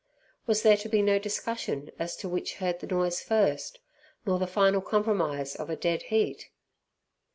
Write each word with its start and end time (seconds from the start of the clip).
Was 0.47 0.63
there 0.63 0.77
to 0.77 0.89
be 0.89 1.03
no 1.03 1.19
discussion 1.19 1.91
as 1.99 2.15
to 2.15 2.27
which 2.27 2.55
heard 2.55 2.79
the 2.79 2.87
noise 2.87 3.21
first, 3.21 3.77
nor 4.25 4.39
the 4.39 4.47
final 4.47 4.81
compromise 4.81 5.55
of 5.55 5.69
a 5.69 5.75
dead 5.75 6.01
heat? 6.01 6.49